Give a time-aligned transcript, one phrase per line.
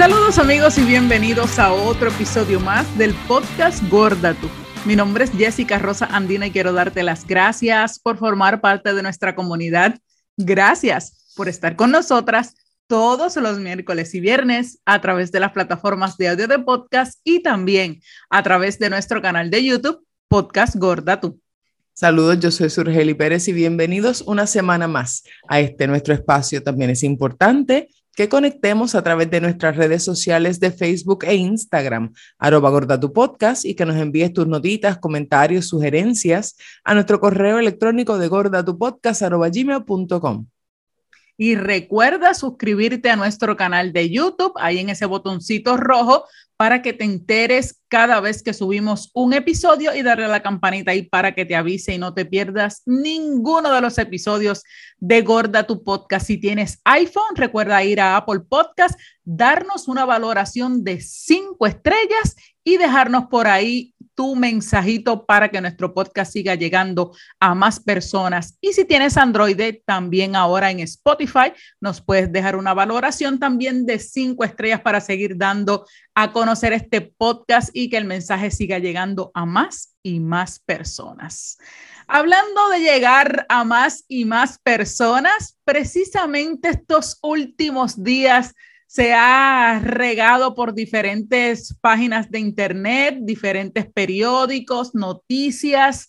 [0.00, 4.48] Saludos amigos y bienvenidos a otro episodio más del podcast Gorda Tú.
[4.86, 9.02] Mi nombre es Jessica Rosa Andina y quiero darte las gracias por formar parte de
[9.02, 9.98] nuestra comunidad.
[10.38, 12.54] Gracias por estar con nosotras
[12.86, 17.42] todos los miércoles y viernes a través de las plataformas de audio de podcast y
[17.42, 21.38] también a través de nuestro canal de YouTube, Podcast Gorda Tú.
[21.92, 26.62] Saludos, yo soy Surgeli Pérez y bienvenidos una semana más a este nuestro espacio.
[26.62, 32.12] También es importante que conectemos a través de nuestras redes sociales de Facebook e Instagram,
[32.38, 33.00] arroba gorda
[33.64, 39.48] y que nos envíes tus notitas, comentarios, sugerencias a nuestro correo electrónico de gordatupodcast arroba
[39.48, 40.46] gmail.com.
[41.42, 46.26] Y recuerda suscribirte a nuestro canal de YouTube, ahí en ese botoncito rojo,
[46.58, 50.90] para que te enteres cada vez que subimos un episodio y darle a la campanita
[50.90, 54.64] ahí para que te avise y no te pierdas ninguno de los episodios
[54.98, 56.26] de Gorda tu Podcast.
[56.26, 62.76] Si tienes iPhone, recuerda ir a Apple Podcast, darnos una valoración de cinco estrellas y
[62.76, 68.58] dejarnos por ahí tu mensajito para que nuestro podcast siga llegando a más personas.
[68.60, 73.98] Y si tienes Android, también ahora en Spotify nos puedes dejar una valoración también de
[73.98, 79.30] cinco estrellas para seguir dando a conocer este podcast y que el mensaje siga llegando
[79.32, 81.56] a más y más personas.
[82.06, 88.52] Hablando de llegar a más y más personas, precisamente estos últimos días
[88.90, 96.08] se ha regado por diferentes páginas de internet, diferentes periódicos, noticias.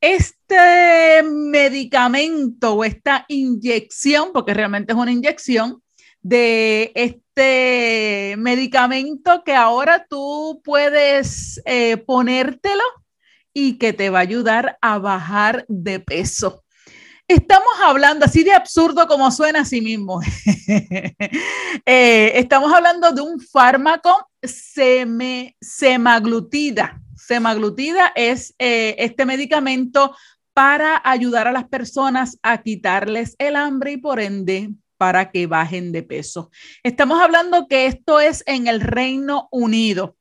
[0.00, 5.82] Este medicamento o esta inyección, porque realmente es una inyección,
[6.22, 12.84] de este medicamento que ahora tú puedes eh, ponértelo
[13.52, 16.63] y que te va a ayudar a bajar de peso.
[17.26, 20.20] Estamos hablando así de absurdo como suena a sí mismo.
[21.86, 24.30] Eh, estamos hablando de un fármaco
[25.60, 27.02] semaglutida.
[27.16, 30.16] Semaglutida es eh, este medicamento
[30.54, 35.92] para ayudar a las personas a quitarles el hambre y por ende para que bajen
[35.92, 36.50] de peso.
[36.82, 40.16] Estamos hablando que esto es en el Reino Unido,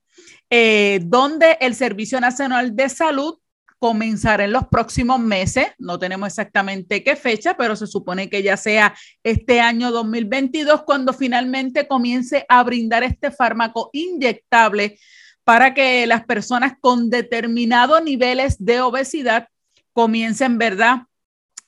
[0.49, 3.37] eh, donde el Servicio Nacional de Salud
[3.83, 5.67] comenzará en los próximos meses.
[5.77, 11.11] No tenemos exactamente qué fecha, pero se supone que ya sea este año 2022 cuando
[11.11, 14.97] finalmente comience a brindar este fármaco inyectable
[15.43, 19.49] para que las personas con determinados niveles de obesidad
[19.91, 20.99] comiencen, ¿verdad?,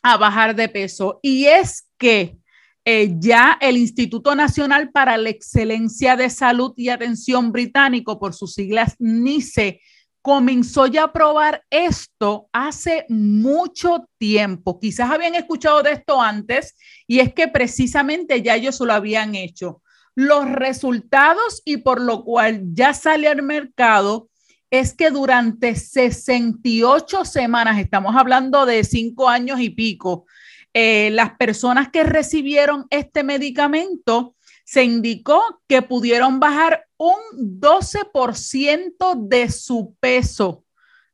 [0.02, 1.20] a bajar de peso.
[1.22, 2.38] Y es que
[2.86, 8.54] eh, ya el Instituto Nacional para la Excelencia de Salud y Atención Británico, por sus
[8.54, 9.82] siglas NICE,
[10.26, 14.80] comenzó ya a probar esto hace mucho tiempo.
[14.80, 16.76] Quizás habían escuchado de esto antes
[17.06, 19.84] y es que precisamente ya ellos lo habían hecho.
[20.16, 24.30] Los resultados y por lo cual ya sale al mercado
[24.72, 30.26] es que durante 68 semanas, estamos hablando de cinco años y pico,
[30.74, 37.16] eh, las personas que recibieron este medicamento se indicó que pudieron bajar un
[37.62, 40.64] 12% de su peso.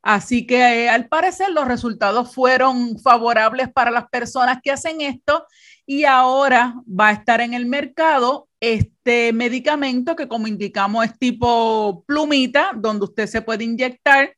[0.01, 5.45] Así que eh, al parecer los resultados fueron favorables para las personas que hacen esto
[5.85, 12.03] y ahora va a estar en el mercado este medicamento que como indicamos es tipo
[12.07, 14.33] plumita, donde usted se puede inyectar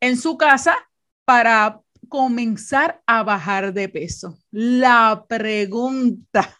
[0.00, 0.76] en su casa
[1.24, 4.36] para comenzar a bajar de peso.
[4.50, 6.55] La pregunta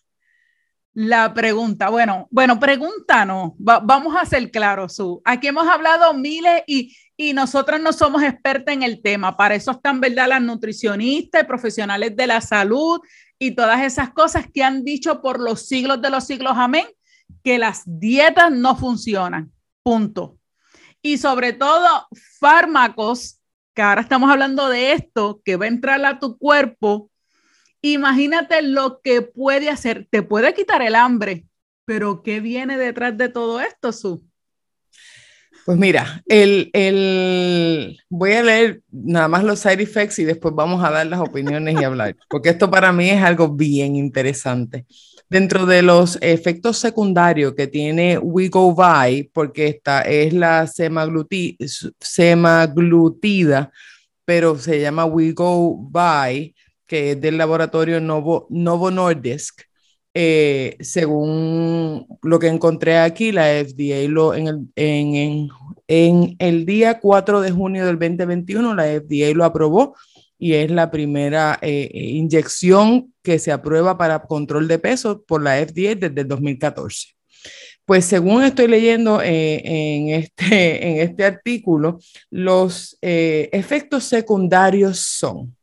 [0.97, 5.21] la pregunta, bueno, bueno, pregunta no, vamos a ser claros, Su.
[5.27, 9.73] Aquí hemos hablado miles y, y nosotros no somos expertos en el tema, para eso
[9.73, 10.29] están, ¿verdad?
[10.29, 12.99] Las nutricionistas, profesionales de la salud
[13.39, 16.87] y todas esas cosas que han dicho por los siglos de los siglos, amén,
[17.45, 19.53] que las dietas no funcionan,
[19.83, 20.39] punto.
[21.03, 22.09] Y sobre todo
[22.41, 23.39] fármacos,
[23.75, 27.10] que ahora estamos hablando de esto, que va a entrar a tu cuerpo
[27.92, 30.09] Imagínate lo que puede hacer.
[30.10, 31.47] Te puede quitar el hambre,
[31.84, 34.24] pero ¿qué viene detrás de todo esto, Su?
[35.65, 40.84] Pues mira, el, el, voy a leer nada más los side effects y después vamos
[40.84, 44.86] a dar las opiniones y hablar, porque esto para mí es algo bien interesante.
[45.28, 51.62] Dentro de los efectos secundarios que tiene We Go By, porque esta es la semaglutida,
[54.24, 56.56] pero se llama We Go By,
[56.86, 59.62] que es del laboratorio Novo, Novo Nordisk.
[60.18, 65.48] Eh, según lo que encontré aquí, la FDA lo, en, el, en,
[65.88, 69.94] en, el día 4 de junio del 2021, la FDA lo aprobó
[70.38, 75.56] y es la primera eh, inyección que se aprueba para control de peso por la
[75.56, 77.09] FDA desde el 2014.
[77.84, 81.98] Pues según estoy leyendo eh, en, este, en este artículo,
[82.30, 85.56] los efectos secundarios son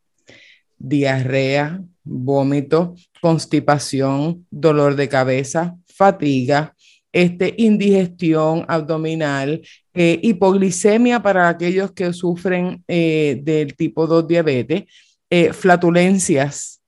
[0.84, 6.76] diarrea, vómito, constipación, dolor de cabeza, fatiga,
[7.14, 9.62] este, indigestión abdominal,
[9.94, 14.84] eh, hipoglicemia para aquellos que sufren eh, del tipo 2 diabetes,
[15.30, 16.82] eh, flatulencias,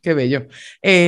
[0.00, 0.46] qué bello,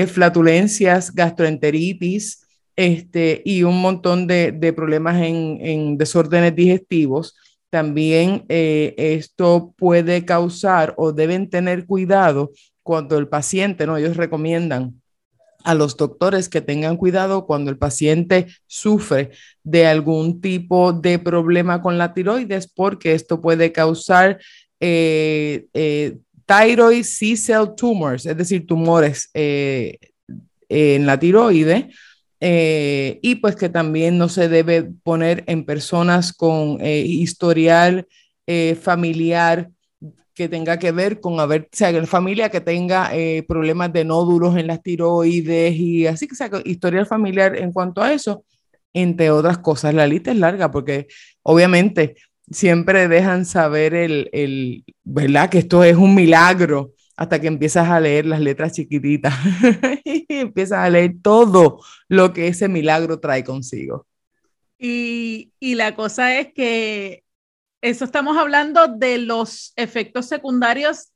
[0.06, 2.46] flatulencias, gastroenteritis,
[2.76, 7.34] este, y un montón de, de problemas en, en, desórdenes digestivos.
[7.70, 12.52] También esto puede causar o deben tener cuidado
[12.82, 13.96] cuando el paciente, ¿no?
[13.96, 15.00] Ellos recomiendan
[15.66, 19.30] a los doctores que tengan cuidado cuando el paciente sufre
[19.64, 24.38] de algún tipo de problema con la tiroides, porque esto puede causar
[24.78, 29.98] eh, eh, thyroid C-cell tumors, es decir, tumores eh,
[30.69, 31.19] en la
[32.40, 33.18] tiroides.
[33.22, 38.06] y pues que también no se debe poner en personas con historial
[38.80, 39.70] familiar
[40.36, 44.04] que tenga que ver con haber, o sea, la familia que tenga eh, problemas de
[44.04, 48.44] nódulos en las tiroides y así que sea, historial familiar en cuanto a eso,
[48.92, 49.94] entre otras cosas.
[49.94, 51.08] La lista es larga porque
[51.42, 52.16] obviamente
[52.50, 55.48] siempre dejan saber el, el ¿verdad?
[55.48, 59.34] Que esto es un milagro hasta que empiezas a leer las letras chiquititas
[60.04, 64.06] y empiezas a leer todo lo que ese milagro trae consigo.
[64.78, 67.24] Y, y la cosa es que
[67.80, 71.12] eso estamos hablando de los efectos secundarios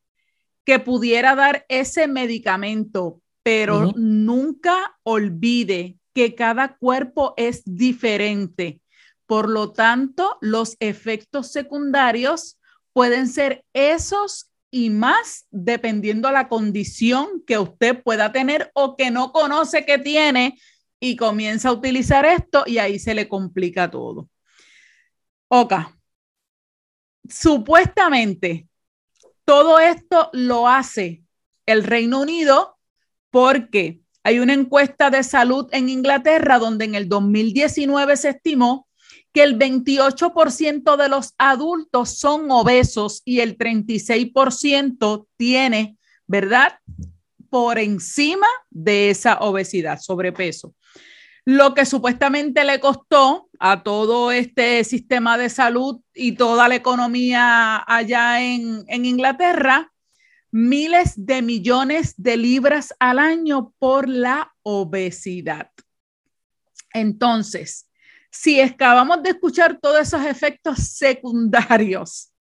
[0.64, 8.80] que pudiera dar ese medicamento, pero nunca olvide que cada cuerpo es diferente.
[9.26, 12.58] Por lo tanto, los efectos secundarios
[12.92, 19.32] pueden ser esos y más dependiendo la condición que usted pueda tener o que no
[19.32, 20.58] conoce que tiene
[21.00, 24.28] y comienza a utilizar esto y ahí se le complica todo.
[25.48, 25.98] Oka,
[27.28, 28.68] supuestamente
[29.44, 31.24] todo esto lo hace
[31.66, 32.78] el Reino Unido
[33.30, 38.86] porque hay una encuesta de salud en Inglaterra donde en el 2019 se estimó
[39.32, 45.96] que el 28% de los adultos son obesos y el 36% tiene,
[46.26, 46.78] ¿verdad?
[47.48, 50.74] Por encima de esa obesidad, sobrepeso
[51.44, 57.82] lo que supuestamente le costó a todo este sistema de salud y toda la economía
[57.86, 59.92] allá en, Inglaterra,
[60.52, 65.70] miles de millones de libras al año por la obesidad.
[66.92, 67.89] Entonces,
[68.30, 72.32] si acabamos de escuchar todos esos efectos secundarios,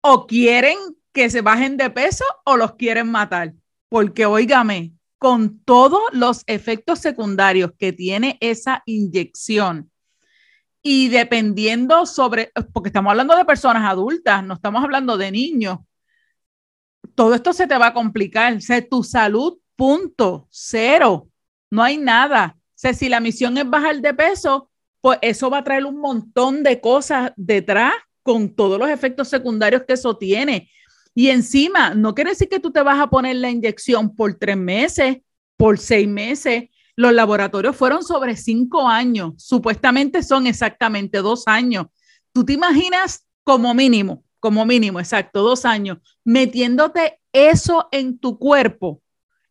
[0.00, 0.76] o quieren
[1.12, 3.54] que se bajen de peso o los quieren matar,
[3.88, 9.90] porque oígame, con todos los efectos secundarios que tiene esa inyección.
[10.82, 15.78] Y dependiendo sobre, porque estamos hablando de personas adultas, no estamos hablando de niños,
[17.14, 18.56] todo esto se te va a complicar.
[18.56, 21.28] O tu salud, punto, cero.
[21.70, 22.58] No hay nada.
[22.74, 24.71] Si la misión es bajar de peso,
[25.02, 29.82] pues eso va a traer un montón de cosas detrás con todos los efectos secundarios
[29.86, 30.70] que eso tiene.
[31.14, 34.56] Y encima, no quiere decir que tú te vas a poner la inyección por tres
[34.56, 35.18] meses,
[35.58, 36.70] por seis meses.
[36.96, 39.34] Los laboratorios fueron sobre cinco años.
[39.36, 41.86] Supuestamente son exactamente dos años.
[42.32, 49.02] Tú te imaginas como mínimo, como mínimo, exacto, dos años, metiéndote eso en tu cuerpo,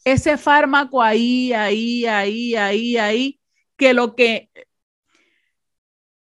[0.03, 3.39] ese fármaco ahí, ahí, ahí, ahí, ahí,
[3.77, 4.49] que lo que,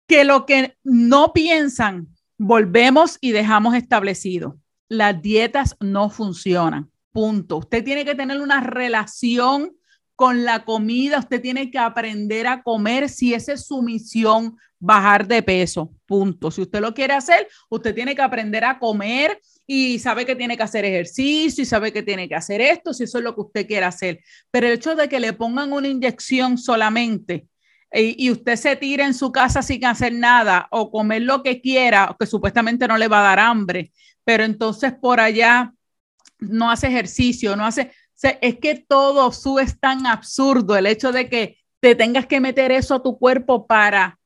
[0.07, 4.57] que lo que no piensan, volvemos y dejamos establecido
[4.89, 6.89] las dietas no funcionan.
[7.11, 7.57] Punto.
[7.57, 9.75] Usted tiene que tener una relación
[10.15, 15.27] con la comida, usted tiene que aprender a comer si esa es su misión, bajar
[15.27, 15.93] de peso.
[16.05, 16.49] Punto.
[16.49, 20.57] Si usted lo quiere hacer, usted tiene que aprender a comer y sabe que tiene
[20.57, 23.41] que hacer ejercicio y sabe que tiene que hacer esto, si eso es lo que
[23.41, 24.21] usted quiere hacer.
[24.49, 27.47] Pero el hecho de que le pongan una inyección solamente
[27.99, 32.15] y, usted se tire en su casa sin hacer nada o comer lo que quiera,
[32.19, 33.91] que supuestamente no le va a dar hambre,
[34.23, 35.73] pero entonces por allá
[36.39, 37.91] no hace ejercicio, no hace,
[38.41, 42.71] es que todo su es tan absurdo el hecho de que te tengas que meter
[42.71, 44.19] eso a tu cuerpo para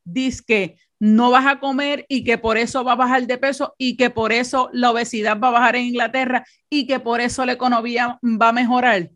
[0.45, 3.97] que no vas a comer y que por eso va a bajar de peso y
[3.97, 7.53] que por eso la obesidad va a bajar en Inglaterra y que por eso la
[7.53, 9.09] economía va a mejorar.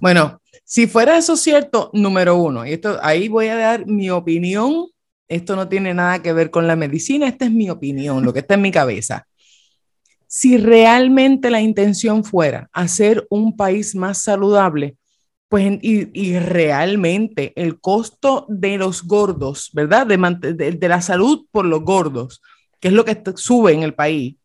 [0.00, 4.86] Bueno, si fuera eso cierto, número uno, y esto ahí voy a dar mi opinión.
[5.28, 8.40] Esto no tiene nada que ver con la medicina, esta es mi opinión, lo que
[8.40, 9.26] está en mi cabeza.
[10.28, 14.96] Si realmente la intención fuera hacer un país más saludable,
[15.48, 20.06] Pues, y, realmente el costo de los gordos, ¿verdad?
[20.06, 22.42] De, de, la salud por los gordos,
[22.80, 24.36] que es lo que sube en el país,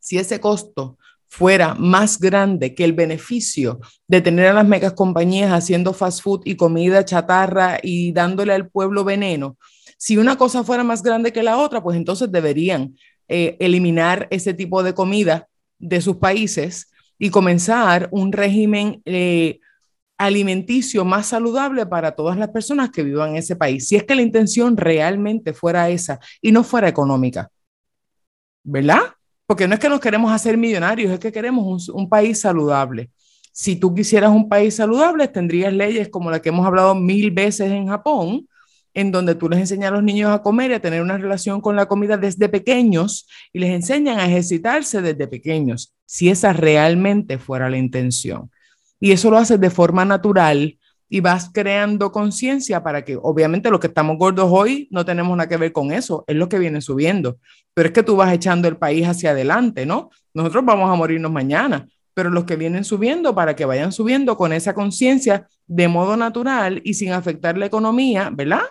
[0.00, 5.52] si ese costo fuera más grande que el beneficio de tener a las megas compañías
[5.52, 9.56] haciendo fast food y comida chatarra y dándole al pueblo veneno,
[9.98, 12.96] si una cosa fuera más grande que la otra, pues entonces deberían
[13.28, 19.58] eh, eliminar ese tipo de comida de sus países y comenzar un régimen eh,
[20.18, 24.14] alimenticio más saludable para todas las personas que vivan en ese país, si es que
[24.14, 27.50] la intención realmente fuera esa y no fuera económica.
[28.62, 29.15] ¿Verdad?
[29.46, 33.10] Porque no es que nos queremos hacer millonarios, es que queremos un, país saludable.
[33.52, 37.70] Si tú quisieras un país saludable, tendrías leyes como la que hemos hablado mil veces
[37.70, 38.48] en Japón,
[38.92, 41.60] en donde tú les enseñas a los niños a comer y a tener una relación
[41.60, 47.38] con la comida desde pequeños y les enseñan a ejercitarse desde pequeños, si esa realmente
[47.38, 48.50] fuera la intención.
[48.98, 53.80] Y eso lo haces de forma natural y vas creando conciencia para que, obviamente, los
[53.80, 56.80] que estamos gordos hoy no tenemos nada que ver con eso, es lo que viene
[56.80, 57.38] subiendo.
[57.74, 60.10] Pero es que tú vas echando el país hacia adelante, ¿no?
[60.34, 64.52] Nosotros vamos a morirnos mañana, pero los que vienen subiendo, para que vayan subiendo con
[64.52, 68.62] esa conciencia de modo natural y sin afectar la economía, ¿verdad?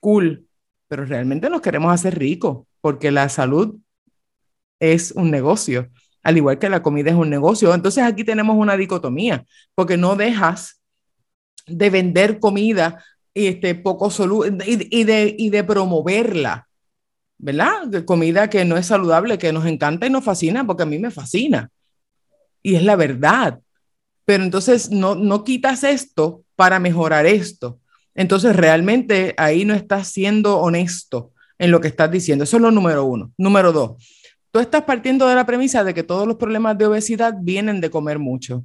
[0.00, 0.46] cool,
[0.88, 3.76] pero realmente nos queremos hacer ricos porque la salud
[4.80, 5.88] es un negocio,
[6.22, 7.74] al igual que la comida es un negocio.
[7.74, 10.77] Entonces aquí tenemos una dicotomía, porque no dejas
[11.68, 13.02] de vender comida
[13.34, 14.10] este, poco
[14.66, 16.68] y, y, de, y de promoverla,
[17.38, 18.04] ¿verdad?
[18.04, 21.10] Comida que no es saludable, que nos encanta y nos fascina, porque a mí me
[21.10, 21.70] fascina.
[22.62, 23.60] Y es la verdad.
[24.24, 27.78] Pero entonces no, no quitas esto para mejorar esto.
[28.14, 32.44] Entonces, realmente ahí no estás siendo honesto en lo que estás diciendo.
[32.44, 33.32] Eso es lo número uno.
[33.38, 34.02] Número dos,
[34.50, 37.90] tú estás partiendo de la premisa de que todos los problemas de obesidad vienen de
[37.90, 38.64] comer mucho.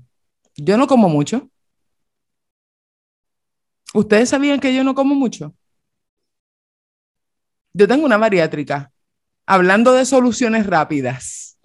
[0.55, 1.51] Yo no como mucho.
[3.93, 5.53] ¿Ustedes sabían que yo no como mucho?
[7.73, 8.91] Yo tengo una bariátrica.
[9.45, 11.59] Hablando de soluciones rápidas,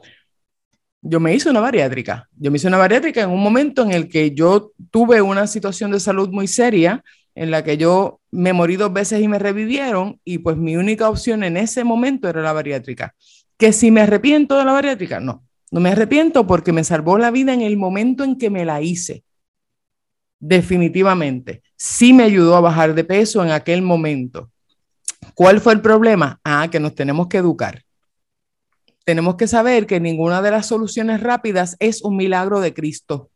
[1.00, 2.28] yo me hice una bariátrica.
[2.36, 5.90] Yo me hice una bariátrica en un momento en el que yo tuve una situación
[5.90, 7.02] de salud muy seria
[7.34, 11.08] en la que yo me morí dos veces y me revivieron y pues mi única
[11.08, 13.14] opción en ese momento era la bariátrica.
[13.56, 17.30] Que si me arrepiento de la bariátrica, no, no me arrepiento porque me salvó la
[17.30, 19.24] vida en el momento en que me la hice.
[20.40, 24.50] Definitivamente, sí me ayudó a bajar de peso en aquel momento.
[25.34, 26.38] ¿Cuál fue el problema?
[26.44, 27.82] Ah, que nos tenemos que educar.
[29.04, 33.30] Tenemos que saber que ninguna de las soluciones rápidas es un milagro de Cristo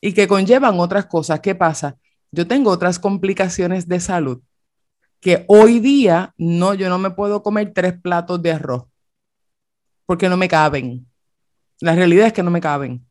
[0.00, 1.40] y que conllevan otras cosas.
[1.40, 1.98] ¿Qué pasa?
[2.34, 4.42] yo tengo otras complicaciones de salud
[5.20, 8.84] que hoy día no, yo no me puedo comer tres platos de arroz
[10.04, 11.06] porque no me caben.
[11.80, 13.06] La realidad es que no me caben.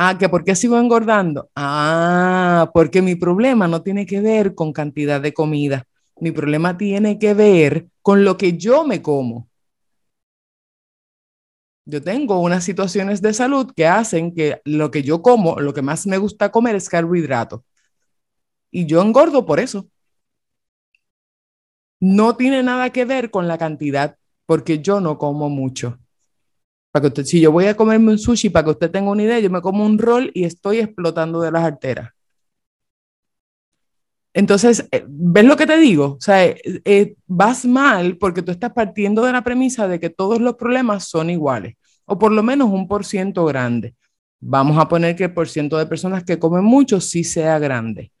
[0.00, 1.50] Ah, que por qué sigo engordando.
[1.56, 5.86] Ah, porque mi problema no tiene que ver con cantidad de comida.
[6.20, 9.48] Mi problema tiene que ver con lo que yo me como.
[11.86, 15.82] Yo tengo unas situaciones de salud que hacen que lo que yo como, lo que
[15.82, 17.64] más me gusta comer es carbohidrato.
[18.70, 19.88] Y yo engordo por eso.
[22.00, 26.00] No tiene nada que ver con la cantidad, porque yo no como mucho.
[26.90, 29.38] Para que si yo voy a comerme un sushi, para que usted tenga una idea,
[29.40, 32.10] yo me como un rol y estoy explotando de las arteras.
[34.34, 36.16] Entonces, eh, ¿ves lo que te digo?
[36.18, 40.10] O sea, eh, eh, vas mal porque tú estás partiendo de la premisa de que
[40.10, 43.94] todos los problemas son iguales, o por lo menos un por ciento grande.
[44.40, 48.12] Vamos a poner que el por ciento de personas que comen mucho sí sea grande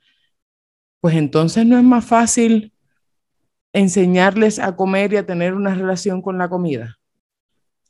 [1.00, 2.72] pues entonces no es más fácil
[3.72, 6.98] enseñarles a comer y a tener una relación con la comida.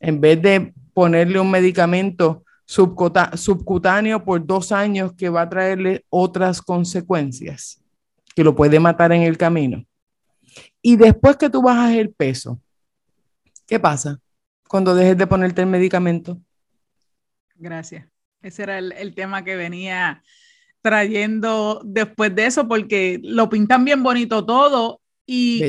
[0.01, 6.61] En vez de ponerle un medicamento subcutáneo por dos años que va a traerle otras
[6.61, 7.81] consecuencias,
[8.35, 9.85] que lo puede matar en el camino.
[10.83, 12.61] Y después que tú bajas el peso,
[13.67, 14.21] ¿qué pasa
[14.69, 16.39] cuando dejes de ponerte el medicamento?
[17.55, 18.07] Gracias.
[18.43, 20.23] Ese era el, el tema que venía
[20.83, 25.63] trayendo después de eso, porque lo pintan bien bonito todo y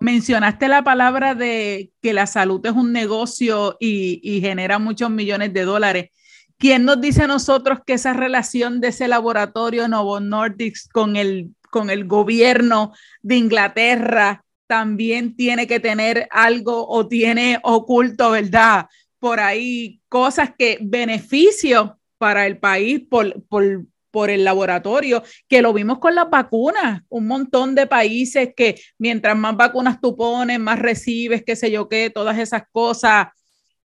[0.00, 5.64] mencionaste la palabra de que la salud es un negocio y, genera muchos millones de
[5.64, 6.10] dólares.
[6.58, 11.54] ¿Quién nos dice a nosotros que esa relación de ese laboratorio Novo Nordisk con el,
[11.70, 18.86] con el gobierno de Inglaterra también tiene que tener algo o tiene oculto, ¿verdad?
[19.18, 23.84] Por ahí cosas que beneficio para el país por, por,
[24.16, 29.36] por el laboratorio, que lo vimos con las vacunas, un montón de países que mientras
[29.36, 33.26] más vacunas tú pones, más recibes, qué sé yo qué, todas esas cosas.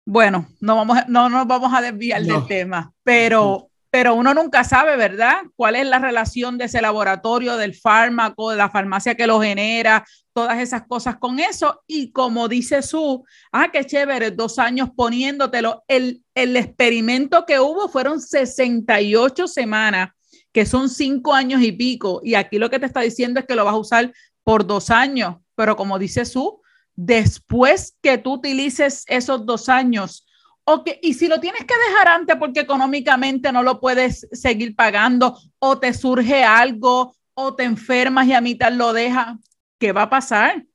[0.05, 4.95] Bueno, no, vamos, no nos vamos a desviar del tema, pero pero uno nunca sabe,
[4.95, 5.41] ¿verdad?
[5.57, 10.05] ¿Cuál es la relación de ese laboratorio, del fármaco, de la farmacia que lo genera,
[10.33, 11.83] todas esas cosas con eso?
[11.87, 15.83] Y como dice su, ah, qué chévere, dos años poniéndotelo.
[15.87, 20.09] El, el experimento que hubo fueron 68 semanas,
[20.51, 22.21] que son cinco años y pico.
[22.23, 24.13] Y aquí lo que te está diciendo es que lo vas a usar
[24.43, 26.61] por dos años, pero como dice su,
[26.95, 30.25] después que tú utilices esos dos años,
[30.65, 35.37] Okay, y si lo tienes que dejar antes porque económicamente no lo puedes seguir pagando
[35.59, 39.35] o te surge algo o te enfermas y a mitad lo dejas,
[39.83, 40.65] ¿qué va a pasar?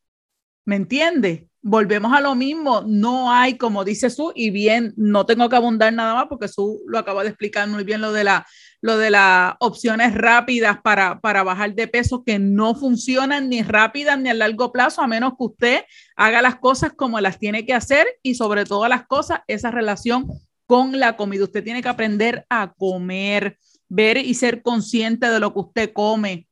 [0.67, 1.45] ¿Me entiendes?
[1.62, 5.95] Volvemos a lo mismo, no hay, como dice Su, y bien, no tengo que abundar
[5.95, 8.47] nada más porque Su lo acaba de explicar muy bien lo de la
[8.83, 14.19] lo de las opciones rápidas para, para bajar de peso que no funcionan ni rápidas
[14.21, 15.85] ni a largo plazo, a menos que usted
[16.15, 20.29] haga las cosas como las tiene que hacer y sobre todas las cosas, esa relación
[20.67, 21.45] con la comida.
[21.45, 26.48] Usted tiene que aprender a comer, ver y ser consciente de lo que usted come.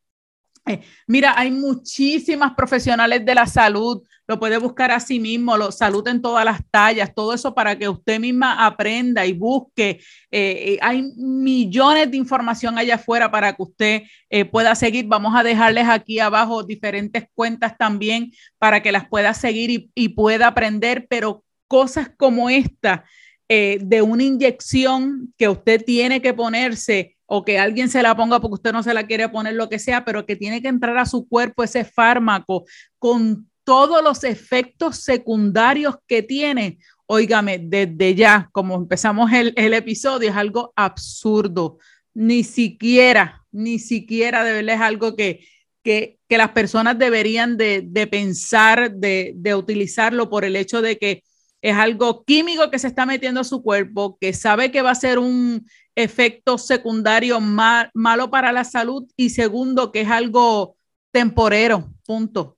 [1.07, 6.07] Mira, hay muchísimas profesionales de la salud lo puede buscar a sí mismo, lo, salud
[6.09, 10.01] en todas las tallas, todo eso para que usted misma aprenda y busque.
[10.31, 15.07] Eh, eh, hay millones de información allá afuera para que usted eh, pueda seguir.
[15.07, 20.49] Vamos a dejarles aquí abajo diferentes cuentas también para que las pueda seguir y pueda
[20.49, 23.05] aprender, pero cosas como esta.
[23.49, 28.55] de una inyección que usted tiene que ponerse o que alguien se la ponga porque
[28.55, 31.07] usted no se la quiere poner, lo que sea, pero que tiene que entrar a
[31.07, 32.65] su cuerpo ese fármaco
[32.99, 40.37] con todos los efectos secundarios que tiene, óigame, desde ya, como empezamos el, episodio, es
[40.37, 41.79] algo absurdo.
[42.15, 45.45] Ni siquiera, ni siquiera de verdad es algo que,
[45.83, 51.25] que, las personas deberían de, pensar, de, de, utilizarlo por el hecho de que
[51.61, 54.95] es algo químico que se está metiendo a su cuerpo, que sabe que va a
[54.95, 55.67] ser un
[55.97, 60.77] efecto secundario malo para la salud y segundo, que es algo
[61.11, 62.57] temporero, punto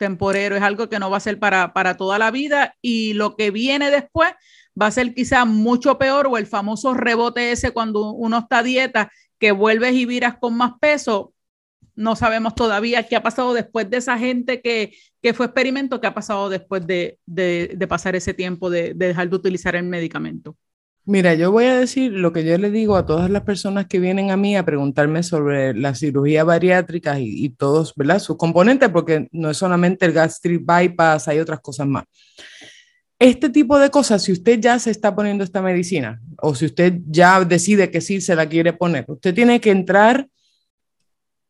[0.00, 3.36] temporero, es algo que no va a ser para, para toda la vida y lo
[3.36, 4.32] que viene después
[4.80, 8.62] va a ser quizá mucho peor o el famoso rebote ese cuando uno está a
[8.62, 11.34] dieta, que vuelves y viras con más peso.
[11.94, 16.06] No sabemos todavía qué ha pasado después de esa gente que, que fue experimento, qué
[16.06, 20.56] ha pasado después de, de, pasar ese tiempo de dejar de utilizar el medicamento.
[21.06, 23.98] Mira, yo voy a decir lo que yo le digo a todas las personas que
[23.98, 28.18] vienen a mí a preguntarme sobre la cirugía bariátrica y, todos, ¿verdad?
[28.18, 32.04] Sus componentes, porque no es solamente el gastric bypass, hay otras cosas más.
[33.18, 37.00] Este tipo de cosas, si usted ya se está poniendo esta medicina o si usted
[37.06, 40.28] ya decide que sí se la quiere poner, usted tiene que entrar,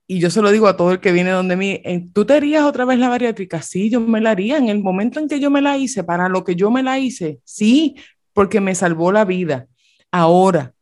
[0.07, 1.83] y yo se lo digo a todo el que viene donde mí,
[2.13, 3.63] ¿tú te harías otra vez la bariátrica?
[3.63, 6.29] Sí, yo me la haría en el momento en que yo me la hice, para
[6.29, 7.97] lo que yo me la hice, sí,
[8.33, 9.67] porque me salvó la vida.
[10.11, 10.75] Ahora,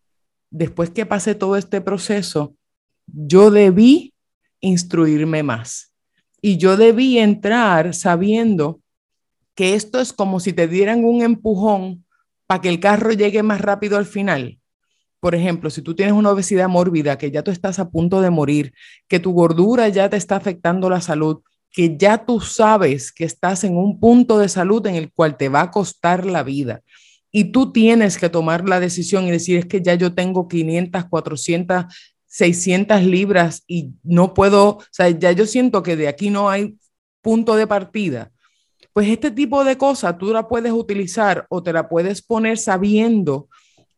[0.50, 2.54] después que pasé todo este proceso,
[3.06, 4.14] yo debí
[4.61, 5.92] instruirme más
[6.40, 8.80] y yo debí entrar sabiendo
[9.54, 12.04] que esto es como si te dieran un empujón
[12.46, 14.58] para que el carro llegue más rápido al final.
[15.20, 18.30] Por ejemplo, si tú tienes una obesidad mórbida, que ya tú estás a punto de
[18.30, 18.72] morir,
[19.08, 23.64] que tu gordura ya te está afectando la salud, que ya tú sabes que estás
[23.64, 26.82] en un punto de salud en el cual te va a costar la vida
[27.31, 31.05] y tú tienes que tomar la decisión y decir, es que ya yo tengo 500,
[31.07, 31.85] 400,
[32.27, 36.77] 600 libras y no puedo, o sea, ya yo siento que de aquí no hay
[37.21, 38.33] punto de partida.
[38.93, 43.49] Pues este tipo de cosas tú la puedes utilizar o te la puedes poner sabiendo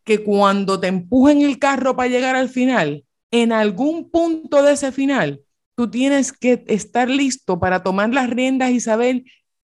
[0.05, 4.91] que cuando te empujen el carro para llegar al final, en algún punto de ese
[4.91, 5.41] final,
[5.77, 9.23] tú tienes que estar listo para tomar las riendas y saber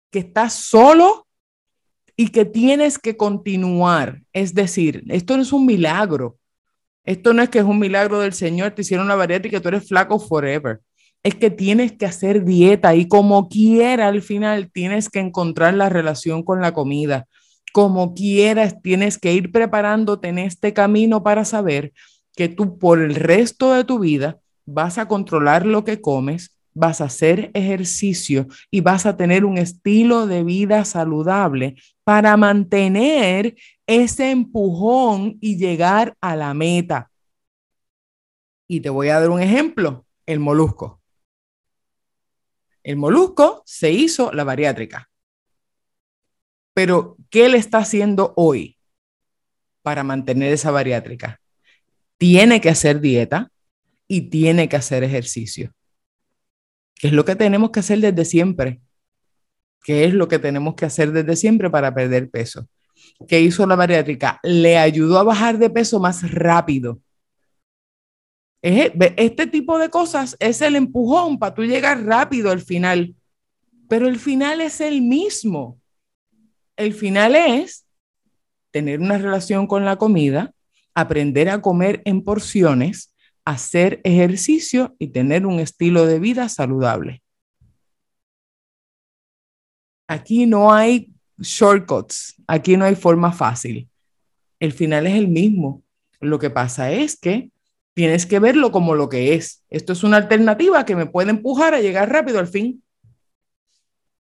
[0.09, 1.27] que estás solo
[2.15, 4.21] y que tienes que continuar.
[4.33, 6.37] Es decir, esto no es un milagro.
[7.03, 9.59] Esto no es que es un milagro del Señor, te hicieron la variedad y que
[9.59, 10.81] tú eres flaco forever.
[11.23, 15.89] Es que tienes que hacer dieta y como quiera al final tienes que encontrar la
[15.89, 17.27] relación con la comida.
[17.73, 21.93] Como quieras tienes que ir preparándote en este camino para saber
[22.35, 27.01] que tú por el resto de tu vida vas a controlar lo que comes, vas
[27.01, 33.55] a hacer ejercicio y vas a tener un estilo de vida saludable para mantener
[33.85, 37.11] ese empujón y llegar a la meta.
[38.67, 41.01] Y te voy a dar un ejemplo, el molusco.
[42.83, 45.09] El molusco se hizo la bariátrica.
[46.73, 48.77] Pero, ¿qué le está haciendo hoy
[49.81, 51.41] para mantener esa bariátrica?
[52.17, 53.51] Tiene que hacer dieta
[54.07, 55.73] y tiene que hacer ejercicio
[57.01, 58.79] que es lo que tenemos que hacer desde siempre.
[59.83, 62.67] ¿Qué es lo que tenemos que hacer desde siempre para perder peso?
[63.27, 64.39] ¿Qué hizo la bariátrica?
[64.43, 67.01] Le ayudó a bajar de peso más rápido,
[68.61, 73.15] este tipo de cosas es el empujón para tú llegar rápido al final,
[73.87, 75.79] pero el final es el mismo.
[76.75, 77.85] El final es
[78.69, 80.53] tener una relación con la comida,
[80.93, 83.10] aprender a comer en porciones,
[83.51, 87.21] hacer ejercicio y tener un estilo de vida saludable.
[90.07, 93.89] Aquí no hay shortcuts, aquí no hay forma fácil.
[94.59, 95.83] El final es el mismo.
[96.19, 97.49] Lo que pasa es que
[97.93, 99.63] tienes que verlo como lo que es.
[99.69, 102.83] Esto es una alternativa que me puede empujar a llegar rápido al fin.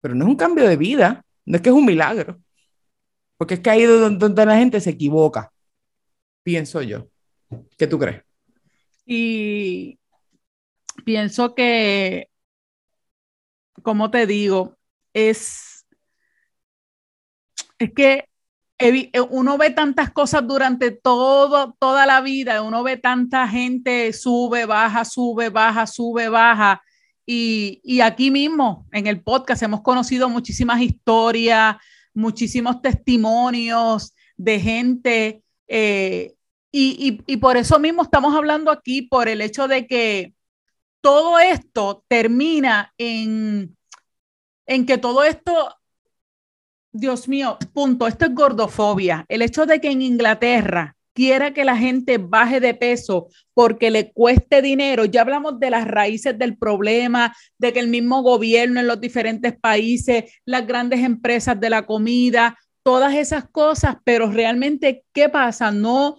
[0.01, 2.39] Pero no es un cambio de vida, no es que es un milagro.
[3.37, 5.51] Porque es que ahí donde la gente se equivoca,
[6.43, 7.07] pienso yo.
[7.77, 8.24] ¿Qué tú crees?
[9.05, 9.99] Y
[11.05, 12.29] pienso que,
[13.83, 14.77] como te digo,
[15.13, 15.75] es
[17.79, 18.25] es que
[18.77, 24.65] eh, uno ve tantas cosas durante todo, toda la vida, uno ve tanta gente sube,
[24.65, 26.81] baja, sube, baja, sube, baja.
[27.27, 31.77] Y, aquí mismo, en el podcast, hemos conocido muchísimas historias,
[32.13, 35.43] muchísimos testimonios de gente.
[35.67, 36.34] Eh,
[36.77, 40.33] y, por eso mismo estamos hablando aquí, por el hecho de que
[41.01, 43.77] todo esto termina en,
[44.65, 45.69] en que todo esto
[46.91, 48.07] Dios mío, punto.
[48.07, 49.25] Esto es gordofobia.
[49.27, 54.11] El hecho de que en Inglaterra quiera que la gente baje de peso porque le
[54.13, 55.03] cueste dinero.
[55.03, 59.57] Ya hablamos de las raíces del problema, de que el mismo gobierno en los diferentes
[59.59, 65.71] países, las grandes empresas de la comida, todas esas cosas, pero realmente, ¿qué pasa?
[65.71, 66.17] No,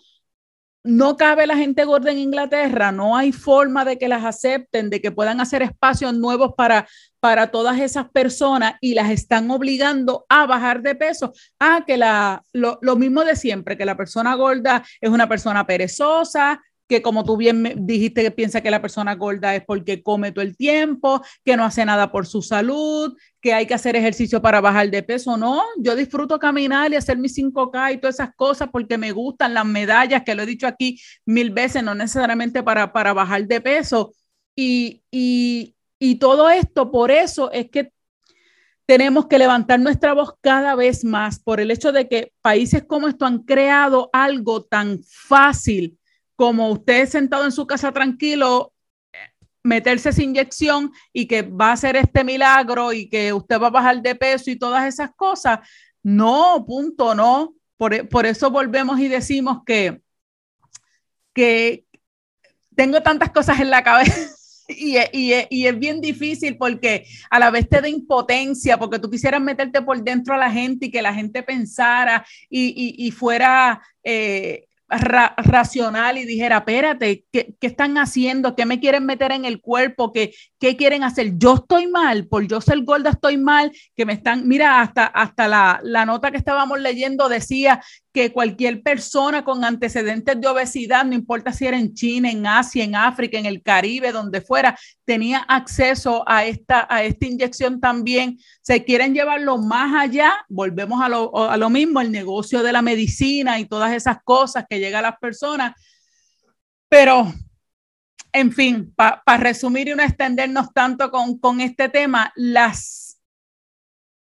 [0.86, 5.00] no cabe la gente gorda en Inglaterra, no hay forma de que las acepten, de
[5.00, 6.88] que puedan hacer espacios nuevos para,
[7.20, 11.32] para todas esas personas y las están obligando a bajar de peso.
[11.58, 15.66] Ah, que la, lo, lo mismo de siempre, que la persona gorda es una persona
[15.66, 20.32] perezosa, que como tú bien dijiste que piensa que la persona gorda es porque come
[20.32, 24.40] todo el tiempo, que no hace nada por su salud, que hay que hacer ejercicio
[24.40, 25.36] para bajar de peso.
[25.36, 29.54] No, yo disfruto caminar y hacer mis 5K y todas esas cosas porque me gustan
[29.54, 33.60] las medallas, que lo he dicho aquí mil veces, no necesariamente para, para bajar de
[33.60, 34.12] peso.
[34.54, 37.92] Y, y, y todo esto, por eso es que
[38.86, 43.08] tenemos que levantar nuestra voz cada vez más por el hecho de que países como
[43.08, 45.98] esto han creado algo tan fácil
[46.36, 48.72] como usted sentado en su casa tranquilo,
[49.66, 53.70] meterse esa inyección y que va a ser este milagro y que usted va a
[53.70, 55.58] bajar de peso y todas esas cosas.
[56.02, 57.54] No, punto, no.
[57.76, 60.00] Por, eso volvemos y decimos que,
[61.34, 61.84] que
[62.74, 64.14] tengo tantas cosas en la cabeza.
[64.68, 69.80] Y, es bien difícil porque a la vez te da impotencia, porque tú quisieras meterte
[69.80, 76.24] por dentro a la gente y que la gente pensara y, fuera eh, racional y
[76.24, 78.54] dijera, espérate, ¿qué, ¿qué, están haciendo?
[78.54, 80.12] ¿Qué me quieren meter en el cuerpo?
[80.12, 81.32] ¿Qué, ¿Qué quieren hacer?
[81.36, 85.48] Yo estoy mal, por yo ser gorda estoy mal, que me están, mira, hasta, hasta
[85.48, 87.80] la, la nota que estábamos leyendo decía
[88.16, 92.82] que cualquier persona con antecedentes de obesidad, no importa si era en China, en Asia,
[92.82, 98.38] en África, en el Caribe, donde fuera, tenía acceso a esta, a esta inyección también.
[98.62, 102.80] Se quieren llevarlo más allá, volvemos a lo, a lo mismo, el negocio de la
[102.80, 105.74] medicina y todas esas cosas que llegan a las personas.
[106.88, 107.32] Pero,
[108.32, 113.20] en fin, para resumir y no extendernos tanto con, con este tema, las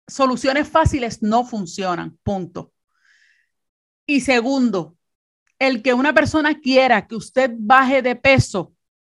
[0.07, 2.73] soluciones fáciles no funcionan, punto.
[4.05, 4.97] Y segundo,
[5.59, 8.73] el que una persona quiera que usted baje de peso,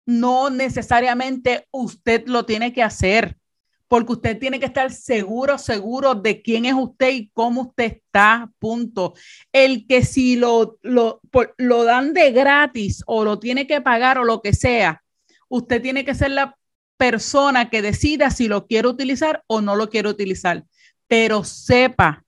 [0.06, 3.36] no necesariamente usted lo tiene que hacer,
[3.88, 8.50] porque usted tiene que estar seguro, seguro de quién es usted y cómo usted está,
[8.58, 9.14] punto.
[9.52, 11.20] El que si lo, lo,
[11.56, 15.02] lo dan de gratis o lo tiene que pagar o lo que sea,
[15.48, 16.56] usted tiene que ser la
[16.96, 20.64] persona que decida si lo quiere utilizar o no lo quiere utilizar.
[21.06, 22.24] Pero sepa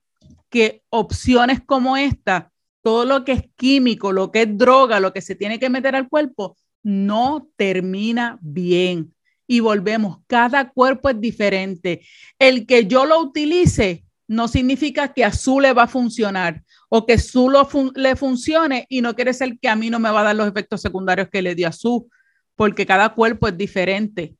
[0.49, 5.21] que opciones como esta, todo lo que es químico, lo que es droga, lo que
[5.21, 9.13] se tiene que meter al cuerpo, no termina bien.
[9.51, 12.05] Y volvemos, cada cuerpo es diferente.
[12.37, 17.07] El que yo lo utilice no significa que a su le va a funcionar o
[17.07, 17.51] que su
[17.95, 20.47] le funcione y no quiere ser que a mí no me va a dar los
[20.47, 22.07] efectos secundarios que le dio a su,
[22.55, 24.35] porque cada cuerpo es diferente.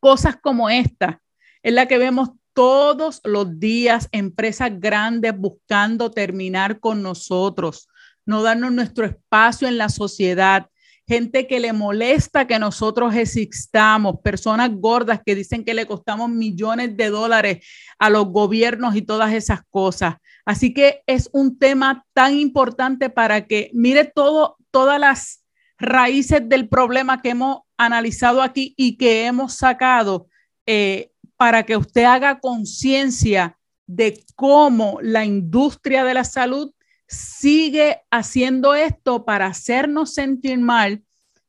[0.00, 1.22] Cosas como esta
[1.62, 7.88] es la que vemos todos los días empresas grandes buscando terminar con nosotros,
[8.26, 10.66] no darnos nuestro espacio en la sociedad,
[11.06, 16.96] gente que le molesta que nosotros existamos, personas gordas que dicen que le costamos millones
[16.96, 17.66] de dólares
[17.98, 20.16] a los gobiernos y todas esas cosas.
[20.44, 25.44] Así que es un tema tan importante para que mire todo, todas las
[25.78, 30.28] raíces del problema que hemos analizado aquí y que hemos sacado
[30.66, 36.72] eh, para que usted haga conciencia de cómo la industria de la salud
[37.12, 41.02] sigue haciendo esto para hacernos sentir mal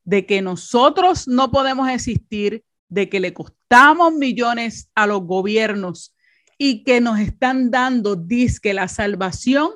[0.04, 6.16] de que nosotros no podemos existir, de que le costamos millones a los gobiernos
[6.58, 9.72] y que nos están dando disque la salvación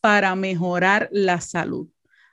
[0.00, 1.88] para mejorar la salud.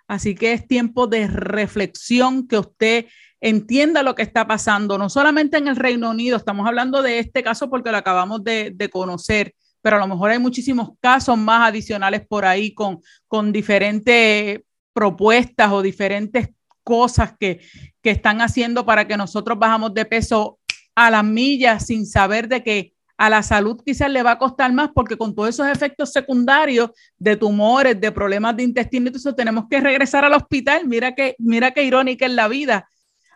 [0.07, 3.05] Así que es tiempo de reflexión, que usted
[3.41, 7.43] entienda lo que está pasando, no solamente en el Reino Unido, estamos hablando de este
[7.43, 12.25] caso porque lo acabamos de, conocer, pero a lo mejor hay muchísimos casos más adicionales
[12.27, 14.61] por ahí con, con diferentes
[14.93, 16.49] propuestas o diferentes
[16.83, 17.61] cosas que,
[18.01, 20.59] que están haciendo para que nosotros bajamos de peso
[20.95, 24.71] a las millas sin saber de que a la salud quizás le va a costar
[24.71, 29.65] más porque con todos esos efectos secundarios de tumores, de problemas de intestino, eso tenemos
[29.69, 30.87] que regresar al hospital.
[30.87, 32.87] Mira que, mira qué irónica es la vida.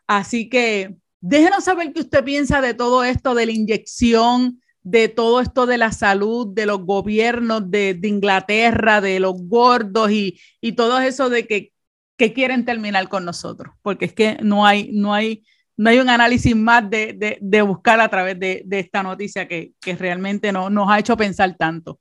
[0.05, 5.41] Así que déjenos saber qué usted piensa de todo esto, de la inyección, de todo
[5.41, 10.99] esto de la salud, de los gobiernos de, Inglaterra, de los gordos y, y todo
[10.99, 11.71] eso de que,
[12.17, 15.43] que quieren terminar con nosotros, porque es que no hay, no hay,
[15.77, 19.95] no hay un análisis más de, de, buscar a través de, esta noticia que, que
[19.95, 21.99] realmente no, nos ha hecho pensar tanto.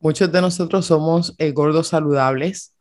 [0.00, 2.74] Muchos de nosotros somos eh, gordos saludables,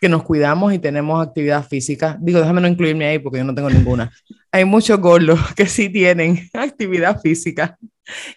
[0.00, 2.16] que nos cuidamos y tenemos actividad física.
[2.20, 4.12] Digo, déjame no incluirme ahí porque yo no tengo ninguna.
[4.52, 7.78] Hay muchos gordos que sí tienen actividad física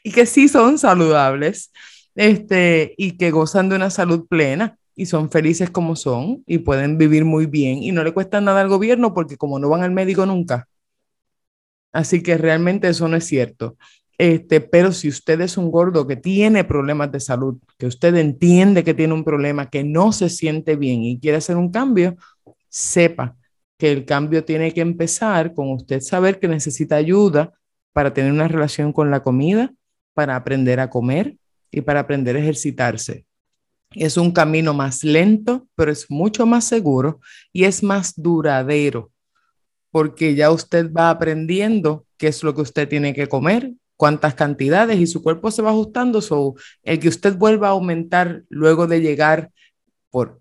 [0.03, 1.71] y que sí son saludables
[2.15, 6.97] este, y que gozan de una salud plena y son felices como son y pueden
[6.97, 9.91] vivir muy bien y no le cuesta nada al gobierno porque como no van al
[9.91, 10.67] médico nunca,
[11.91, 13.77] Así que realmente eso no es cierto.
[14.17, 18.83] Este, pero si usted es un gordo que tiene problemas de salud, que usted entiende
[18.83, 22.15] que tiene un problema, que no se siente bien y quiere hacer un cambio,
[22.69, 23.35] sepa
[23.81, 27.51] que el cambio tiene que empezar con usted saber que necesita ayuda
[27.93, 29.73] para tener una relación con la comida,
[30.13, 31.37] para aprender a comer
[31.71, 33.25] y para aprender a ejercitarse.
[33.95, 39.09] Es un camino más lento, pero es mucho más seguro y es más duradero
[39.89, 44.99] porque ya usted va aprendiendo qué es lo que usted tiene que comer, cuántas cantidades
[44.99, 46.21] y su cuerpo se va ajustando.
[46.21, 49.49] So, el que usted vuelva a aumentar luego de llegar
[50.11, 50.37] por,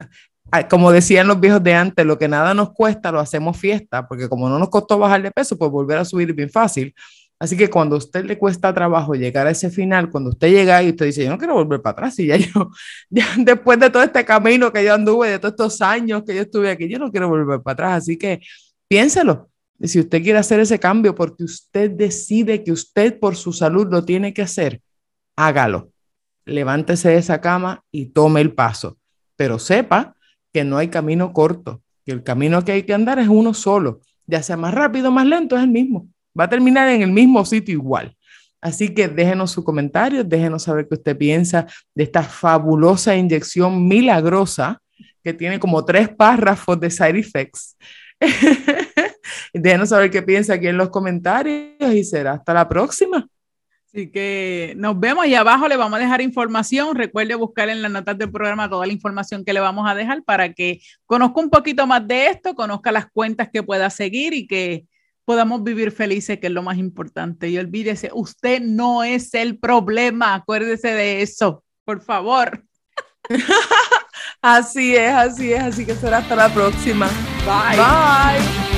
[0.68, 4.28] como decían los viejos de antes, lo que nada nos cuesta lo hacemos fiesta, porque
[4.28, 6.94] como no nos costó bajar de peso, pues volver a subir es bien fácil.
[7.38, 10.82] Así que cuando a usted le cuesta trabajo llegar a ese final, cuando usted llega
[10.82, 12.70] y usted dice, yo no quiero volver para atrás, y ya yo,
[13.10, 16.42] ya después de todo este camino que yo anduve, de todos estos años que yo
[16.42, 18.02] estuve aquí, yo no quiero volver para atrás.
[18.02, 18.40] Así que
[18.88, 19.48] piénselo.
[19.82, 24.04] Si usted quiere hacer ese cambio porque usted decide que usted por su salud lo
[24.04, 24.82] tiene que hacer,
[25.36, 25.90] hágalo.
[26.44, 28.98] Levántese de esa cama y tome el paso.
[29.36, 30.14] Pero sepa
[30.52, 34.00] que no hay camino corto, que el camino que hay que andar es uno solo.
[34.26, 36.08] Ya sea más rápido más lento, es el mismo.
[36.38, 38.16] Va a terminar en el mismo sitio igual.
[38.60, 44.80] Así que déjenos su comentario, déjenos saber qué usted piensa de esta fabulosa inyección milagrosa
[45.24, 47.76] que tiene como tres párrafos de side effects
[49.54, 53.26] Déjenos saber qué piensa aquí en los comentarios y será hasta la próxima.
[53.92, 56.94] Así que nos vemos y abajo le vamos a dejar información.
[56.94, 60.22] Recuerde buscar en las notas del programa toda la información que le vamos a dejar
[60.22, 64.46] para que conozca un poquito más de esto, conozca las cuentas que pueda seguir y
[64.46, 64.86] que
[65.24, 67.48] podamos vivir felices, que es lo más importante.
[67.48, 70.34] Y olvídese, usted no es el problema.
[70.34, 72.64] Acuérdese de eso, por favor.
[74.40, 75.62] así es, así es.
[75.62, 77.08] Así que será hasta la próxima.
[77.44, 77.76] Bye.
[77.76, 78.69] Bye.